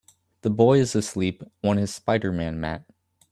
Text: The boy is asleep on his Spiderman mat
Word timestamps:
The 0.41 0.49
boy 0.49 0.79
is 0.79 0.95
asleep 0.95 1.43
on 1.63 1.77
his 1.77 1.91
Spiderman 1.95 2.55
mat 2.55 2.85